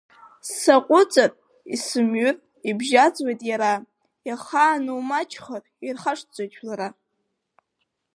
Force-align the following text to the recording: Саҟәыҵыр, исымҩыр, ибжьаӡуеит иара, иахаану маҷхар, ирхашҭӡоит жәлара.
Саҟәыҵыр, 0.59 1.31
исымҩыр, 1.73 2.35
ибжьаӡуеит 2.69 3.41
иара, 3.49 3.73
иахаану 4.27 5.01
маҷхар, 5.09 5.61
ирхашҭӡоит 5.85 6.51
жәлара. 6.57 6.89